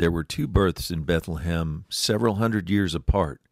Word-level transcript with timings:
There 0.00 0.10
were 0.10 0.24
two 0.24 0.48
births 0.48 0.90
in 0.90 1.02
Bethlehem 1.02 1.84
several 1.90 2.36
hundred 2.36 2.70
years 2.70 2.94
apart 2.94 3.42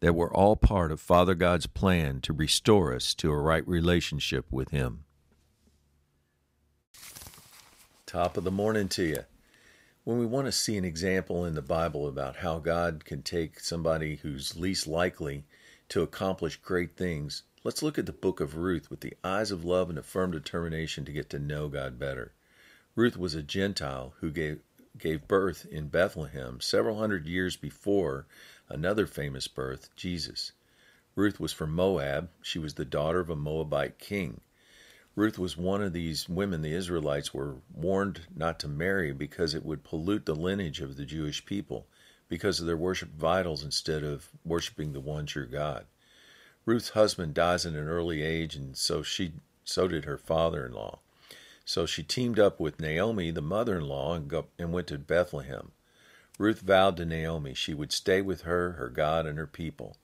that 0.00 0.14
were 0.14 0.34
all 0.34 0.56
part 0.56 0.90
of 0.90 1.02
Father 1.02 1.34
God's 1.34 1.66
plan 1.66 2.22
to 2.22 2.32
restore 2.32 2.94
us 2.94 3.12
to 3.16 3.30
a 3.30 3.36
right 3.36 3.68
relationship 3.68 4.46
with 4.50 4.70
Him. 4.70 5.04
Top 8.06 8.38
of 8.38 8.44
the 8.44 8.50
morning 8.50 8.88
to 8.88 9.02
you. 9.02 9.24
When 10.04 10.18
we 10.18 10.24
want 10.24 10.46
to 10.46 10.52
see 10.52 10.78
an 10.78 10.84
example 10.86 11.44
in 11.44 11.54
the 11.54 11.60
Bible 11.60 12.08
about 12.08 12.36
how 12.36 12.58
God 12.58 13.04
can 13.04 13.20
take 13.20 13.60
somebody 13.60 14.16
who's 14.16 14.56
least 14.56 14.86
likely 14.86 15.44
to 15.90 16.00
accomplish 16.00 16.56
great 16.56 16.96
things, 16.96 17.42
let's 17.64 17.82
look 17.82 17.98
at 17.98 18.06
the 18.06 18.12
book 18.12 18.40
of 18.40 18.56
Ruth 18.56 18.88
with 18.88 19.00
the 19.00 19.12
eyes 19.22 19.50
of 19.50 19.62
love 19.62 19.90
and 19.90 19.98
a 19.98 20.02
firm 20.02 20.30
determination 20.30 21.04
to 21.04 21.12
get 21.12 21.28
to 21.28 21.38
know 21.38 21.68
God 21.68 21.98
better. 21.98 22.32
Ruth 22.94 23.16
was 23.16 23.34
a 23.34 23.42
Gentile 23.42 24.14
who 24.20 24.30
gave, 24.30 24.60
gave 24.98 25.28
birth 25.28 25.66
in 25.66 25.88
Bethlehem 25.88 26.60
several 26.60 26.98
hundred 26.98 27.26
years 27.26 27.56
before 27.56 28.26
another 28.68 29.06
famous 29.06 29.48
birth, 29.48 29.88
Jesus. 29.96 30.52
Ruth 31.14 31.38
was 31.38 31.52
from 31.52 31.72
Moab. 31.72 32.30
She 32.42 32.58
was 32.58 32.74
the 32.74 32.84
daughter 32.84 33.20
of 33.20 33.30
a 33.30 33.36
Moabite 33.36 33.98
king. 33.98 34.40
Ruth 35.14 35.38
was 35.38 35.56
one 35.58 35.82
of 35.82 35.92
these 35.92 36.28
women 36.28 36.62
the 36.62 36.72
Israelites 36.72 37.34
were 37.34 37.56
warned 37.74 38.22
not 38.34 38.58
to 38.60 38.68
marry 38.68 39.12
because 39.12 39.54
it 39.54 39.64
would 39.64 39.84
pollute 39.84 40.24
the 40.24 40.34
lineage 40.34 40.80
of 40.80 40.96
the 40.96 41.04
Jewish 41.04 41.44
people 41.44 41.86
because 42.28 42.60
of 42.60 42.66
their 42.66 42.78
worship 42.78 43.10
of 43.14 43.22
idols 43.22 43.62
instead 43.62 44.02
of 44.02 44.30
worshiping 44.42 44.94
the 44.94 45.00
one 45.00 45.26
true 45.26 45.46
God. 45.46 45.84
Ruth's 46.64 46.90
husband 46.90 47.34
dies 47.34 47.66
at 47.66 47.74
an 47.74 47.88
early 47.88 48.22
age 48.22 48.56
and 48.56 48.74
so 48.76 49.02
she 49.02 49.32
so 49.64 49.86
did 49.86 50.06
her 50.06 50.16
father-in-law. 50.16 50.98
So 51.64 51.86
she 51.86 52.02
teamed 52.02 52.38
up 52.38 52.58
with 52.58 52.80
Naomi, 52.80 53.30
the 53.30 53.40
mother-in-law, 53.40 54.14
and, 54.14 54.32
and 54.58 54.72
went 54.72 54.88
to 54.88 54.98
Bethlehem. 54.98 55.72
Ruth 56.38 56.60
vowed 56.60 56.96
to 56.96 57.04
Naomi 57.04 57.54
she 57.54 57.74
would 57.74 57.92
stay 57.92 58.20
with 58.20 58.42
her, 58.42 58.72
her 58.72 58.88
God, 58.88 59.26
and 59.26 59.38
her 59.38 59.46
people. 59.46 59.96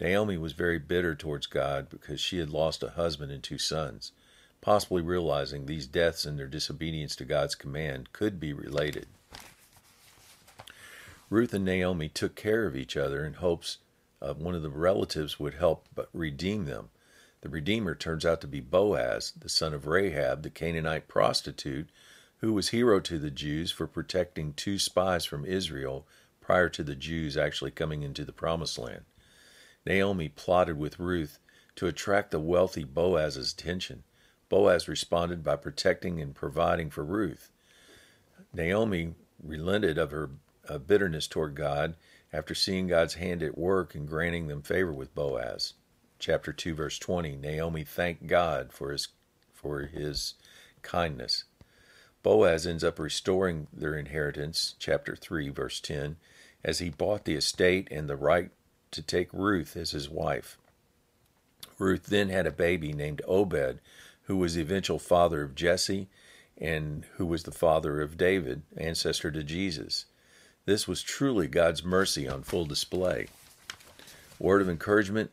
Naomi 0.00 0.36
was 0.36 0.52
very 0.52 0.78
bitter 0.78 1.14
towards 1.14 1.46
God 1.46 1.88
because 1.88 2.20
she 2.20 2.38
had 2.38 2.50
lost 2.50 2.82
a 2.82 2.90
husband 2.90 3.30
and 3.32 3.42
two 3.42 3.58
sons, 3.58 4.12
possibly 4.60 5.02
realizing 5.02 5.66
these 5.66 5.86
deaths 5.86 6.24
and 6.24 6.38
their 6.38 6.46
disobedience 6.46 7.14
to 7.16 7.24
God's 7.24 7.54
command 7.54 8.12
could 8.12 8.40
be 8.40 8.52
related. 8.52 9.06
Ruth 11.28 11.54
and 11.54 11.64
Naomi 11.64 12.08
took 12.08 12.34
care 12.34 12.66
of 12.66 12.76
each 12.76 12.96
other 12.96 13.24
in 13.24 13.34
hopes 13.34 13.78
of 14.20 14.38
one 14.38 14.54
of 14.54 14.62
the 14.62 14.70
relatives 14.70 15.38
would 15.38 15.54
help 15.54 15.86
redeem 16.12 16.64
them. 16.64 16.90
The 17.42 17.48
redeemer 17.48 17.94
turns 17.94 18.26
out 18.26 18.40
to 18.42 18.46
be 18.46 18.60
Boaz, 18.60 19.32
the 19.38 19.48
son 19.48 19.72
of 19.72 19.86
Rahab, 19.86 20.42
the 20.42 20.50
Canaanite 20.50 21.08
prostitute, 21.08 21.88
who 22.38 22.52
was 22.52 22.68
hero 22.68 23.00
to 23.00 23.18
the 23.18 23.30
Jews 23.30 23.70
for 23.70 23.86
protecting 23.86 24.52
two 24.52 24.78
spies 24.78 25.24
from 25.24 25.44
Israel 25.44 26.06
prior 26.40 26.68
to 26.68 26.82
the 26.82 26.94
Jews 26.94 27.36
actually 27.36 27.70
coming 27.70 28.02
into 28.02 28.24
the 28.24 28.32
promised 28.32 28.78
land. 28.78 29.04
Naomi 29.86 30.28
plotted 30.28 30.78
with 30.78 30.98
Ruth 30.98 31.38
to 31.76 31.86
attract 31.86 32.30
the 32.30 32.40
wealthy 32.40 32.84
Boaz's 32.84 33.52
attention. 33.52 34.02
Boaz 34.50 34.88
responded 34.88 35.42
by 35.42 35.56
protecting 35.56 36.20
and 36.20 36.34
providing 36.34 36.90
for 36.90 37.04
Ruth. 37.04 37.50
Naomi 38.52 39.14
relented 39.42 39.96
of 39.96 40.10
her 40.10 40.30
uh, 40.68 40.78
bitterness 40.78 41.26
toward 41.26 41.54
God 41.54 41.94
after 42.32 42.54
seeing 42.54 42.86
God's 42.88 43.14
hand 43.14 43.42
at 43.42 43.56
work 43.56 43.94
in 43.94 44.06
granting 44.06 44.48
them 44.48 44.62
favor 44.62 44.92
with 44.92 45.14
Boaz. 45.14 45.74
Chapter 46.20 46.52
2 46.52 46.74
verse 46.74 46.98
20 46.98 47.36
Naomi 47.36 47.82
thanked 47.82 48.26
God 48.26 48.72
for 48.72 48.92
his 48.92 49.08
for 49.54 49.80
his 49.80 50.34
kindness. 50.82 51.44
Boaz 52.22 52.66
ends 52.66 52.84
up 52.84 52.98
restoring 52.98 53.66
their 53.72 53.96
inheritance, 53.96 54.74
chapter 54.78 55.16
3, 55.16 55.48
verse 55.48 55.80
10, 55.80 56.16
as 56.62 56.78
he 56.78 56.90
bought 56.90 57.24
the 57.24 57.34
estate 57.34 57.88
and 57.90 58.08
the 58.08 58.16
right 58.16 58.50
to 58.90 59.02
take 59.02 59.32
Ruth 59.32 59.76
as 59.76 59.92
his 59.92 60.10
wife. 60.10 60.58
Ruth 61.78 62.06
then 62.06 62.28
had 62.28 62.46
a 62.46 62.52
baby 62.52 62.92
named 62.92 63.22
Obed, 63.26 63.80
who 64.24 64.36
was 64.36 64.54
the 64.54 64.60
eventual 64.60 64.98
father 64.98 65.42
of 65.42 65.54
Jesse 65.54 66.08
and 66.58 67.06
who 67.16 67.24
was 67.24 67.44
the 67.44 67.50
father 67.50 68.02
of 68.02 68.18
David, 68.18 68.62
ancestor 68.76 69.30
to 69.30 69.42
Jesus. 69.42 70.04
This 70.66 70.86
was 70.86 71.02
truly 71.02 71.48
God's 71.48 71.82
mercy 71.82 72.28
on 72.28 72.42
full 72.42 72.66
display. 72.66 73.28
Word 74.38 74.60
of 74.60 74.68
encouragement 74.68 75.30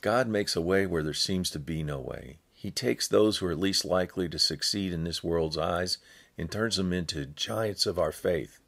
God 0.00 0.28
makes 0.28 0.56
a 0.56 0.60
way 0.60 0.86
where 0.86 1.02
there 1.02 1.14
seems 1.14 1.50
to 1.50 1.58
be 1.58 1.82
no 1.82 1.98
way. 1.98 2.38
He 2.52 2.70
takes 2.70 3.06
those 3.06 3.38
who 3.38 3.46
are 3.46 3.54
least 3.54 3.84
likely 3.84 4.28
to 4.28 4.38
succeed 4.38 4.92
in 4.92 5.04
this 5.04 5.22
world's 5.22 5.58
eyes 5.58 5.98
and 6.38 6.50
turns 6.50 6.76
them 6.76 6.92
into 6.92 7.26
giants 7.26 7.86
of 7.86 7.98
our 7.98 8.12
faith. 8.12 8.58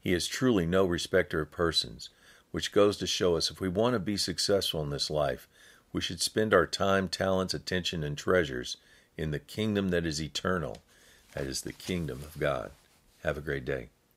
He 0.00 0.12
is 0.12 0.26
truly 0.26 0.66
no 0.66 0.84
respecter 0.84 1.40
of 1.40 1.52
persons, 1.52 2.08
which 2.50 2.72
goes 2.72 2.96
to 2.98 3.06
show 3.06 3.36
us 3.36 3.50
if 3.50 3.60
we 3.60 3.68
want 3.68 3.94
to 3.94 4.00
be 4.00 4.16
successful 4.16 4.82
in 4.82 4.90
this 4.90 5.10
life, 5.10 5.48
we 5.92 6.00
should 6.00 6.20
spend 6.20 6.52
our 6.52 6.66
time, 6.66 7.08
talents, 7.08 7.54
attention, 7.54 8.02
and 8.02 8.16
treasures 8.16 8.76
in 9.16 9.30
the 9.30 9.38
kingdom 9.38 9.90
that 9.90 10.06
is 10.06 10.20
eternal, 10.20 10.78
that 11.34 11.46
is 11.46 11.62
the 11.62 11.72
kingdom 11.72 12.22
of 12.22 12.38
God. 12.38 12.72
Have 13.22 13.38
a 13.38 13.42
great 13.42 13.64
day. 13.64 13.88